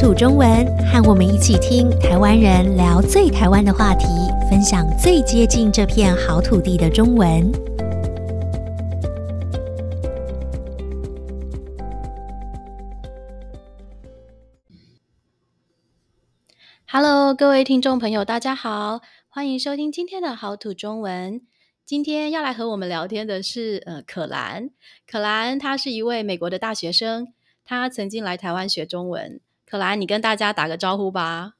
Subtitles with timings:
[0.00, 4.06] 土中文，和我们一起听台湾人聊最台湾的话题，
[4.48, 7.52] 分享最接近这片好土地的中文。
[16.88, 21.42] Hello，各位听众朋友，大家好，欢迎收听今天的好土中文。
[21.84, 24.70] 今天要来和我们聊天的是呃可兰，
[25.06, 27.34] 可兰她是一位美国的大学生。
[27.62, 29.40] 他曾经来台湾学中文。
[29.70, 31.52] 可兰，你跟大家打个招呼吧。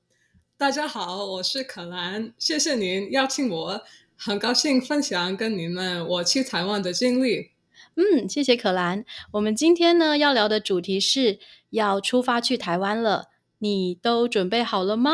[0.59, 3.83] 大家好，我是可兰，谢谢您邀请我，
[4.17, 7.53] 很高兴分享跟你们我去台湾的经历。
[7.95, 9.05] 嗯，谢谢可兰。
[9.35, 11.39] 我们今天呢要聊的主题是
[11.71, 13.29] 要出发去台湾了，
[13.59, 15.13] 你都准备好了吗？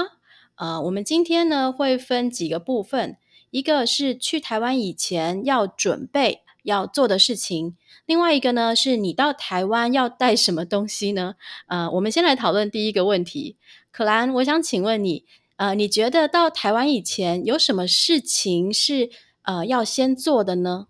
[0.55, 3.19] 呃，我们今天呢会分几个部分，
[3.51, 7.77] 一个是去台湾以前要准备要做的事情。
[8.05, 11.35] 另外一个呢，是你到台湾要带什么东西呢？
[11.69, 13.57] 呃，我们先来讨论第一个问题。
[13.91, 15.25] 可兰，我想请问你，
[15.57, 19.11] 呃，你觉得到台湾以前有什么事情是
[19.43, 20.89] 呃要先做的呢？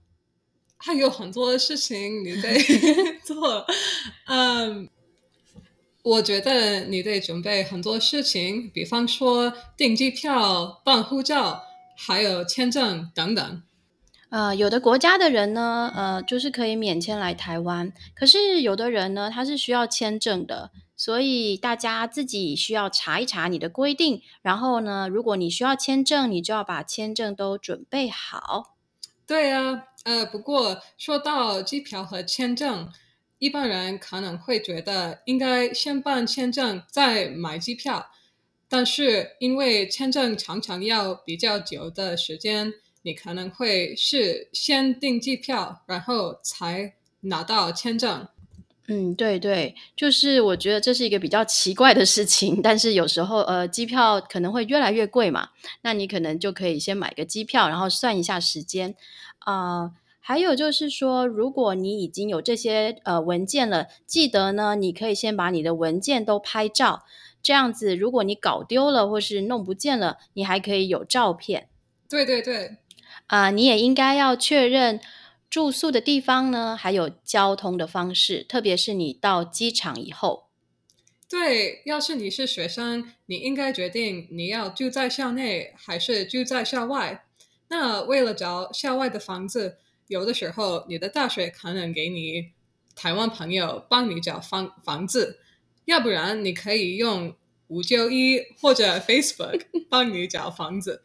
[0.78, 2.58] 还有很多事情你得
[3.24, 3.66] 做。
[4.26, 4.88] 嗯，
[6.02, 11.62] 我觉得你得准备很多事情，比方说订机票、办护照，
[11.96, 13.62] 还有签证等等。
[14.28, 17.92] 呃，有的国家的人呢，呃，就是可以免签来台湾。
[18.14, 24.20] 可是有的人呢，他是需要签证的，所以大家自己需要查一查你的规定。
[24.42, 28.74] 然后呢，如果你需要签证，你就要把签证都准备好。
[29.26, 32.88] 对啊，呃，不过说到机票和签证，
[33.38, 38.10] 一般人可能会觉得应该先办签证再买机票，
[38.68, 42.74] 但是因为签证常常要比较久的时间。
[43.06, 48.26] 你可能会是先订机票，然后才拿到签证。
[48.88, 55.50] 嗯，对对，就是我觉得这是一个比较奇怪的事情，但是有时候呃，机票可能会越来越贵嘛，
[55.82, 58.96] 那你可能就可以先买个机票，然后算一下时间
[59.38, 59.94] 啊、呃。
[60.18, 67.04] 还有就是说，如果你已经有这些呃文件了，记得呢，你可以先把你的文件都拍照，
[67.40, 71.68] 这样子如果你搞丢了或是弄不见了，你还可以有照片。
[72.08, 72.78] 对对对。
[73.26, 75.00] 啊、呃，你也应该要确认
[75.50, 80.46] 住宿的地方呢，还有交通的方式，特别是你到机场以后。
[81.28, 87.24] 对，要是你是学生，你应该决定你要住在校内还是住在校外。
[87.68, 92.52] 那为了找校外的房子，有的时候你的大学可能给你
[92.94, 95.40] 台湾朋友帮你找房房子，
[95.86, 97.34] 要不然你可以用
[97.66, 101.02] 五九一或者 Facebook 帮你找房子。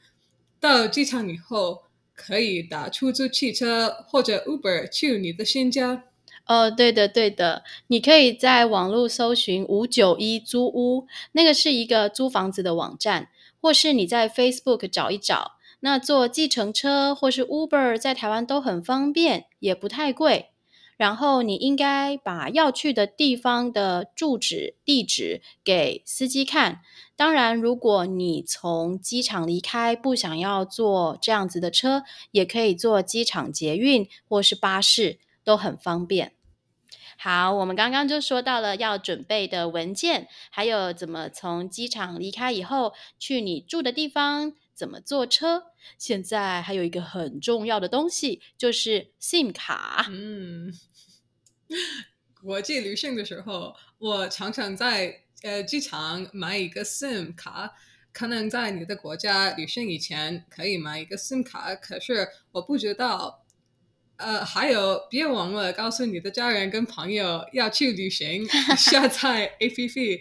[0.59, 1.83] 到机场以后。
[2.21, 6.03] 可以打出租汽车或者 Uber 去你的新家。
[6.45, 13.29] 哦，对的，对的，你可以在网络搜寻五九一租屋，那个是一个租房子的网站，
[13.61, 15.53] 或是你在 Facebook 找一找。
[15.79, 20.49] 那坐计程车或是 Uber 在台湾都很方便，也不太贵。
[20.97, 26.81] 然后你应该把要去的地方的住址、地址给司机看。
[27.21, 36.33] 当然，如果你从机场离开，不想要坐这样子的车，也可以坐机场捷运或是巴士，都很方便。
[37.19, 45.65] 好，我们刚刚就说到了要准备的文件，还有怎么从机场离开以后去你住的地方，怎么坐车。
[45.99, 50.07] 现在还有一个很重要的东西，就是 SIM 卡。
[50.09, 50.73] 嗯。
[52.41, 57.73] 国际旅行的时候，我常常在呃机场买一个 SIM 卡。
[58.13, 63.37] 可能在你的国家旅行以前可以买一个 SIM 卡，可是我不知道。
[64.17, 68.45] 呃，还有别忘了告诉你的家人跟朋友要去旅行，
[68.77, 70.19] 下载 APP，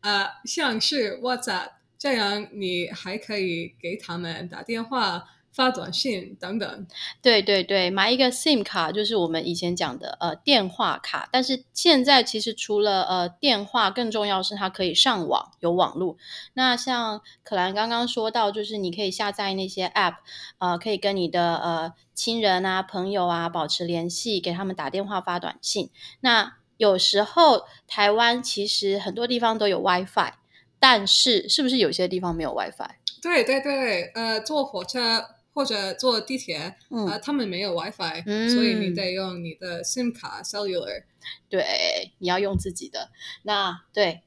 [0.00, 5.24] 呃，像是 WhatsApp，这样你还可以给他们打电话。
[5.52, 6.86] 发短信等等，
[7.20, 16.16] 对对对，买一个 SIM 卡就是我们以前讲的呃电话卡，但是现在其实除了呃电话，更重要是它可以上网，有网络。
[16.54, 20.14] 那像可兰刚刚说到，就是你可以下载那些 App，
[20.56, 25.90] 呃，可以跟你的呃亲人啊、朋友啊保持联系，给他们打电话、发短信。
[26.20, 30.32] 那有时候台湾其实很多地方都有 WiFi，
[30.80, 32.88] 但是是不是有些地方没有 WiFi？
[33.20, 35.22] 对对对，呃，坐火车。
[35.54, 41.04] 或者坐地铁，嗯、呃，他们没有 WiFi，嗯，所以你得用你的 SIM 卡 Cellular。
[41.48, 43.10] 对，你要用自己的。
[43.42, 44.22] 那对，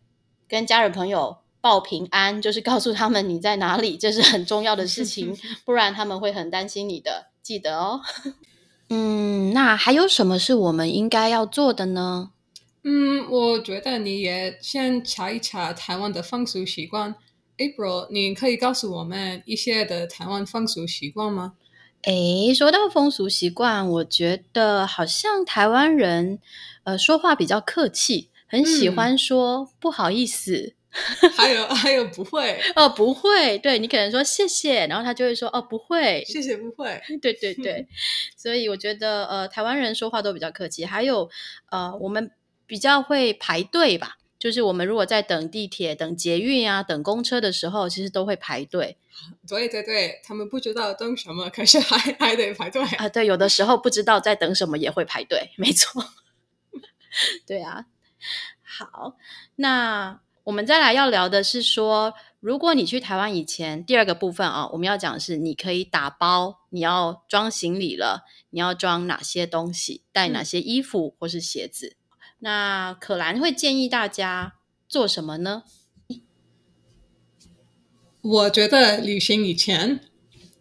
[0.48, 5.36] 跟家人朋友报平安，就是告诉他们你在哪里，这是很重要的事情，
[5.66, 8.02] 不然他们会很担心你的，记得哦。
[8.90, 12.32] 嗯，那还有什么是我们应该要做的呢？
[12.84, 17.16] 嗯，我觉得你也先查一查台湾的风俗习惯。
[17.58, 21.54] April，你可以告诉我们一些的台湾风俗习惯吗？
[22.04, 26.40] 诶，说到风俗习惯，我觉得好像台湾人
[26.84, 30.74] 呃说话比较客气，很喜欢说不好意思。
[31.22, 37.86] 嗯、还有还有不会 哦，不会，对，你可能说谢谢，然后他就会说哦不会，谢谢不会， 对对对。
[38.38, 41.30] 所以我觉得呃台湾人说话都比较客气，还有
[41.70, 42.32] 呃我们
[42.66, 44.18] 比较会排队吧。
[44.46, 48.96] 就是我们如果在等地铁、等捷运啊、等公车的时候，其实都会排队。
[49.50, 53.10] 对对对，他们不知道等什么，可是还还得排队啊。
[53.10, 56.06] 对，有的时候不知道在等什么也会排队，没错。
[57.48, 57.88] 对啊，
[58.62, 59.16] 好，
[59.56, 71.98] 那我们再来要聊的是说，如果你去台湾以前，第二个部分啊，我们要讲的是你可以打包，你要装行李了，你要装哪些东西，带哪些衣服或是鞋子。
[72.46, 74.54] 嗯那可兰会建议大家
[74.88, 75.64] 做什么呢？
[78.22, 80.00] 我觉得旅行以前，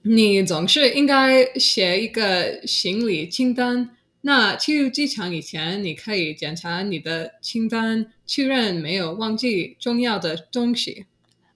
[0.01, 3.95] 你总是应该写一个行李清单。
[4.23, 11.05] 那去机场以前，你可以检查你的清单，确认没有忘记重要的东西。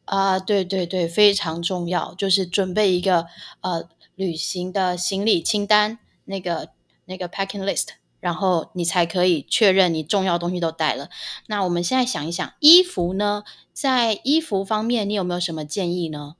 [0.04, 3.24] 啊，对对对，非常重要，就是准备一个
[3.62, 6.68] 呃旅行的行李清单，那个
[7.06, 7.88] 那个 packing list。
[8.20, 11.08] 然后你才可以确认你重要东西都带了。
[11.46, 13.44] 那我们现在想一想，衣服呢？
[13.72, 16.36] 在衣服方面，你有没有什么建议呢？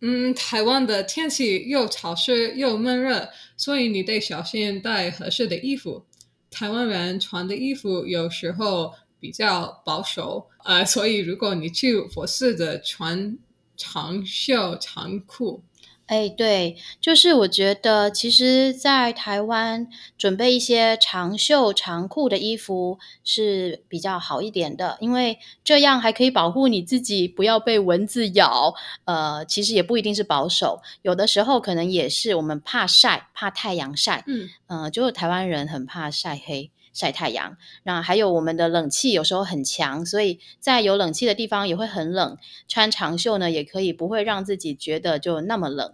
[0.00, 6.04] 嗯，台湾的天气又潮湿又闷热，所以你得小心带合适的衣服。
[6.50, 13.38] 台湾人穿的衣服有时候比较保守，呃，所以如果你去佛寺的穿
[13.76, 15.62] 长袖长裤。
[16.06, 28.74] 哎，对，就是我觉得，其实，在台湾准备一些长袖长裤的衣服是比较好一点的，因为这样还可以保护你自己不要被蚊子咬。
[29.06, 34.24] 呃，其实也不一定是保守，有的时候可能也是我们怕晒，怕太阳晒。
[34.26, 36.70] 嗯，呃，就是台湾人很怕晒黑。
[36.94, 42.38] 晒太阳，那还有我们的冷气有时候很强，所以在有冷气的地方也会很冷。
[42.66, 45.92] 穿长袖呢，也可以不会让自己觉得就那么冷。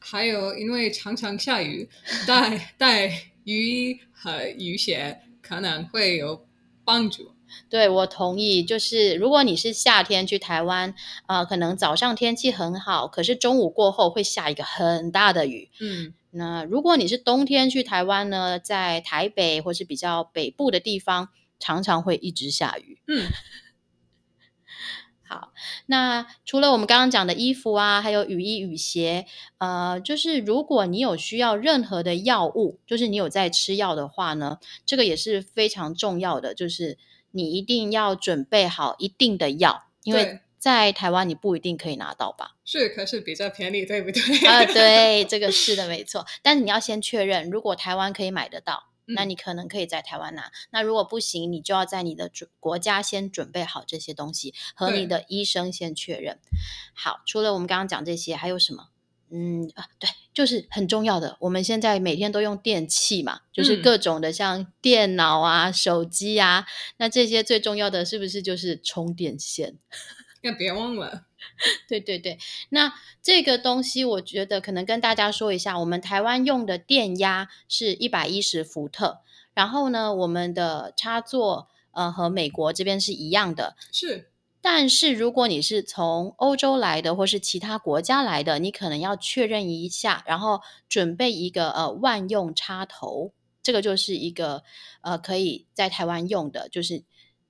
[0.00, 1.88] 还有，因为常常下雨，
[2.26, 3.06] 带 带
[3.44, 6.46] 雨衣和雨鞋可能会有
[6.84, 7.32] 帮助。
[7.70, 8.64] 对，我同意。
[8.64, 10.94] 就是如果你是夏天去台湾，
[11.26, 15.68] 呃，可能早上天气很好，可是中午过后会下一个很大的雨。
[15.80, 16.14] 嗯。
[16.36, 21.28] 那如果你是冬天去台湾呢，在台北或是比较北部的地方，
[21.60, 23.00] 常常会一直下雨。
[23.06, 23.30] 嗯，
[25.28, 25.52] 好，
[25.86, 29.26] 那除了我们刚刚讲的衣服啊，还有雨衣、雨鞋，
[29.58, 36.98] 呃，就是如果你有需要任何的药物，就是你有在吃药的话呢，这个也是非常重要的，就是
[37.30, 40.40] 你一定要准备好一定的药，因为。
[40.64, 42.56] 在台湾你不一定可以拿到吧？
[42.64, 44.48] 是，可是比较便宜，对不对？
[44.48, 46.24] 啊， 对，这个是的， 没错。
[46.40, 50.50] 但是你要先确认，如果台湾可以买得到，嗯，那你可能可以在台湾拿。
[50.70, 56.38] 那如果不行，你就要在你的准国家先准备好这些东西，和你的医生先确认。
[56.94, 58.88] 好，除了我们刚刚讲这些，还有什么？
[59.30, 61.36] 嗯啊，对，就是很重要的。
[61.40, 69.76] 我们现在每天都用电器嘛，就是各种的，像电脑啊、嗯、手机啊，那这些最重要的是不是就是充电线？
[70.46, 71.24] 那别忘了，
[71.88, 79.20] 对对对，那这个东西我觉得可能跟大家说一下，我们台湾用的电压是一百一十伏特，
[79.54, 84.30] 然后呢，我们的插座呃和美国这边是一样的，是。
[84.60, 90.60] 但是如果你是从欧洲来的或是其他国家来的，你可能要确认一下，然后
[90.90, 93.32] 准备一个呃万用插头，
[93.62, 94.62] 这个就是一个
[95.00, 97.02] 呃可以在台湾用的，就是。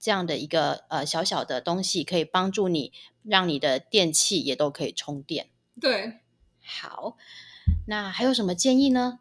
[0.04, 2.92] 这样的一个呃小小的东西，可以帮助你
[3.22, 5.48] 让你的电器也都可以充电。
[5.80, 6.18] 对，
[6.62, 7.16] 好，
[7.86, 9.20] 那还有什么建议呢？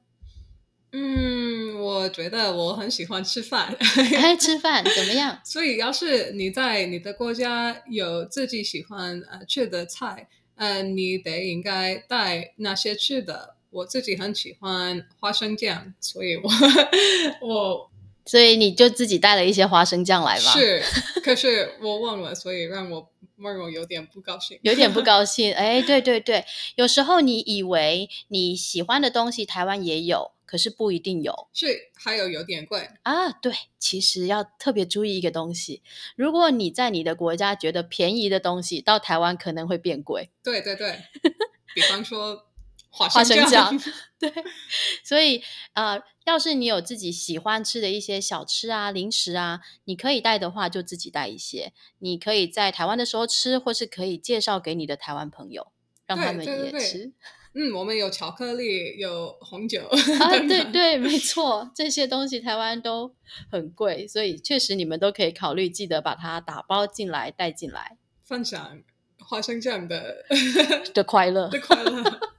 [0.92, 3.74] 嗯，我觉得我很喜欢吃饭。
[4.22, 5.40] 哎， 吃饭怎么样？
[5.46, 13.56] 所以，要是你在你的国家有自己喜欢呃吃的菜，呃，你得应该带那些吃的。
[13.70, 16.50] 我自己很喜欢花生酱，所以我
[17.42, 17.93] 我。
[18.26, 20.52] 所以你就自己带了一些花生酱来吧。
[20.54, 20.82] 是，
[21.24, 24.58] 可是我忘了，所以让我让我有点不高兴。
[24.62, 31.48] 有点不高 兴，哎，对对对，有时候你以为你喜欢的东西台湾也有，可是不一定有。
[31.54, 33.30] 是，还有有点贵啊。
[33.30, 35.82] 对，其实要特别注意一个东西，
[36.16, 40.30] 如果你在你的国家觉得便宜的东西，到台湾可能会变贵。
[40.42, 41.00] 对对对，
[41.76, 42.46] 比方说。
[42.96, 43.76] 花生酱，
[44.20, 44.32] 对，
[45.04, 45.42] 所以
[45.74, 51.74] 呃，要是你有自己喜欢吃的一些小吃啊、零食啊，你可以带的话，就自己带一些。
[51.98, 55.72] 你可以在台湾的时候吃，或是可以介绍给你的台湾朋友，
[56.06, 56.62] 让他们也吃。
[56.62, 57.12] 对对对
[57.56, 63.16] 嗯，我们有巧克力，有红酒啊，对对，没错，这些东西台湾都
[63.52, 68.82] 很贵，所以确实你们都可以考虑，记得把它打包进来带进来，分享
[69.20, 70.26] 花生酱的
[70.94, 72.33] 的快乐 的快乐。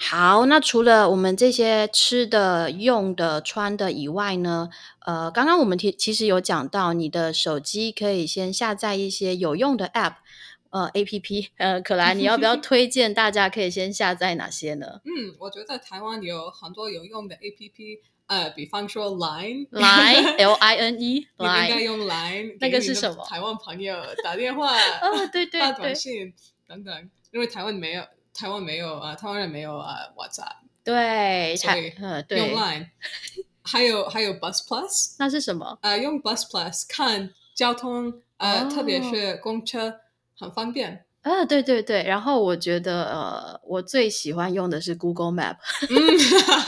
[0.00, 4.70] 好，那除了我们这些吃的、用的、穿的以外呢，
[5.04, 10.14] 呃，刚刚我们提其实有讲到，你的手机可以先下载一些有用的 App。
[10.70, 15.00] 呃，A P P， 呃，可兰，你要不要 推荐大家可以先下载哪些呢？
[15.04, 23.24] 嗯，我觉得台湾有很多有用的 A P P，呃，比方说 Line，Line，L I N E，你应该用 Line，那个是什么？
[23.28, 26.32] 台湾朋友打电话，哦，对对对，发短信
[26.68, 31.92] 等等，因为台湾没有，台湾没有啊，台湾人没有啊，WhatsApp，对，所以
[32.36, 32.88] 用 Line，
[33.62, 35.78] 还有还有 Bus Plus，那是什么？
[35.82, 40.00] 呃，用 Bus Plus 看交通，呃，特别是公车。
[40.42, 45.56] 很方便啊，对对对，然后我觉得呃，我最喜欢用的是 Google Map，
[45.90, 45.96] 嗯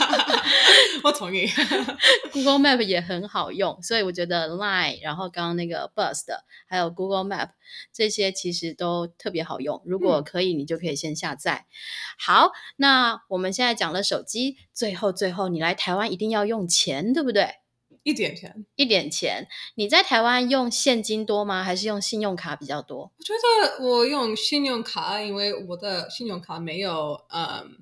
[1.03, 1.47] 我同意，
[2.31, 7.49] Google Map 也很好用，所以我觉得 Line，然后刚刚那个 Bus 的，还有 Google Map
[7.91, 11.65] 这些其实都特别好用，如果可以，你就可以先下载。
[11.67, 11.73] 嗯、
[12.19, 17.55] 好，那我们现在讲了手机，最后最后你来台湾一定要用钱，对不对？
[18.03, 19.47] 一点钱，一点钱。
[19.75, 21.63] 你在台湾用现金多吗？
[21.63, 23.11] 还是用信用卡比较多？
[23.17, 27.77] 我觉得我用信用卡，因为我的信用卡没有嗯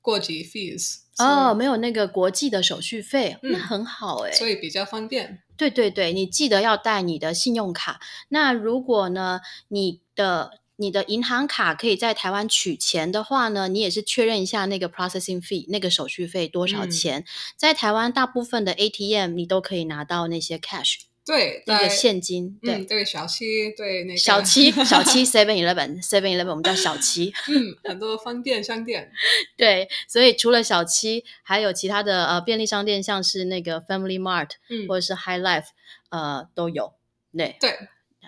[0.00, 5.42] 国际 fees 哦，没有那个国际的手续费，嗯、那很好哎，所以比较方便。
[5.56, 7.98] 对对对，你记得要带你的信用卡。
[8.28, 17.20] 那如果呢，你的你的银行卡可以在台湾取钱的话呢，你也是确认一下那个 processing fee 那个手续费多少钱。
[17.20, 17.24] 嗯、
[17.56, 29.10] 在台湾大部分的 ATM 你都可以拿到那些 cash，对，那个现金，对、嗯、对，小七，对那个小七小七 Seven Eleven Seven Eleven 我们叫小七， 嗯，很多方便商店，
[29.56, 35.68] 对，所以除了小七，还有其他的呃便利商店，像是那个 Family Mart，嗯，或者是 High Life，
[36.10, 36.92] 呃，都有，
[37.34, 37.72] 对对。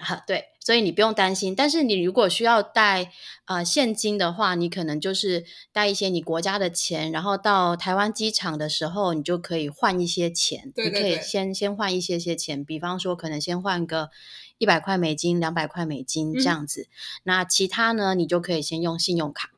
[0.01, 1.55] 哈，对，所以你不用担心。
[1.55, 3.11] 但是你如果需要带
[3.47, 10.71] 呃现金的话，你可能就是带一些你国家的钱，然后到台湾机场的时候，你就可以换一些钱。
[10.77, 14.11] 对对对，你可以先先换一些些钱，比方说可能先换个
[14.59, 16.83] 一百块美金、两百块美金这样子。
[16.83, 16.93] 嗯。
[17.23, 19.53] 那其他呢，你就可以先用信用卡。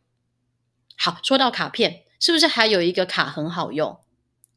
[0.96, 3.98] 好，说到卡片，是不是还有一个卡很好用？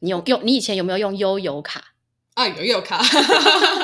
[0.02, 1.96] 你有用，你以前有没有用悠游卡？
[2.36, 3.02] 啊，悠游卡。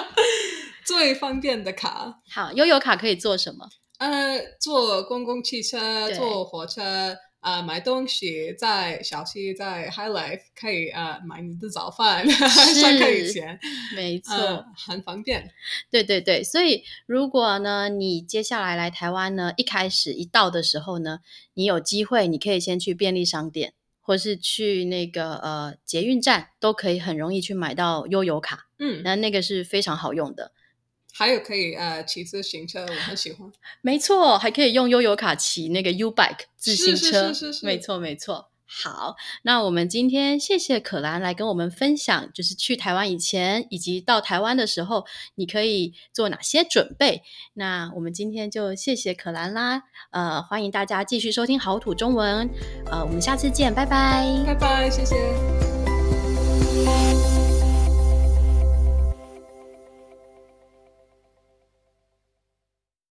[0.90, 3.70] 最方便的卡，好，悠游卡可以做什么？
[4.00, 13.60] 呃，坐公共汽车，坐火车，呃，买东西，在小七，在 High Life 可以呃买你的早饭， 上课以前，
[13.96, 15.52] 没错，呃，很方便。
[15.92, 21.20] 对对对，所以如果呢，你接下来来台湾呢，一开始一到的时候呢，
[21.54, 28.70] 你有机会，你可以先去便利商店，或是去那个呃捷运站，都可以很容易去买到悠游卡。
[28.80, 30.54] 嗯，那那个是非常好用的。
[31.14, 33.52] 还有可以呃骑自行车，我很喜欢。
[33.82, 37.02] 没错，还可以用悠游卡骑那个 U Bike 自行车。
[37.02, 37.66] 是是是是是。
[37.66, 38.50] 没错没错。
[38.72, 47.24] 好，那我们今天谢谢可兰来跟我们分享，就是去台湾以前以及到台湾的时候，你可以做哪些准备。
[47.56, 49.82] 那我们今天就谢谢可兰啦。
[50.12, 52.48] 呃，欢迎大家继续收听好土中文。
[52.92, 54.24] 呃，我们下次见，拜拜。
[54.46, 55.16] 拜拜，谢谢。